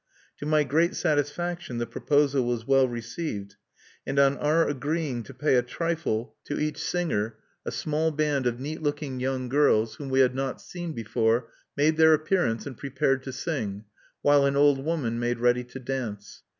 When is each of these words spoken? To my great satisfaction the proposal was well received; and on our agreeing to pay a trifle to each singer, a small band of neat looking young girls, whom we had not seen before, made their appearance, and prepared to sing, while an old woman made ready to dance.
To 0.37 0.47
my 0.47 0.63
great 0.63 0.95
satisfaction 0.95 1.77
the 1.77 1.85
proposal 1.85 2.43
was 2.43 2.65
well 2.65 2.87
received; 2.87 3.55
and 4.03 4.17
on 4.17 4.35
our 4.37 4.67
agreeing 4.67 5.21
to 5.25 5.31
pay 5.35 5.53
a 5.57 5.61
trifle 5.61 6.35
to 6.45 6.59
each 6.59 6.79
singer, 6.79 7.35
a 7.67 7.71
small 7.71 8.09
band 8.09 8.47
of 8.47 8.59
neat 8.59 8.81
looking 8.81 9.19
young 9.19 9.47
girls, 9.47 9.97
whom 9.97 10.09
we 10.09 10.21
had 10.21 10.33
not 10.33 10.59
seen 10.59 10.93
before, 10.93 11.51
made 11.77 11.97
their 11.97 12.15
appearance, 12.15 12.65
and 12.65 12.79
prepared 12.79 13.21
to 13.21 13.31
sing, 13.31 13.83
while 14.23 14.43
an 14.43 14.55
old 14.55 14.83
woman 14.83 15.19
made 15.19 15.37
ready 15.37 15.63
to 15.65 15.77
dance. 15.79 16.41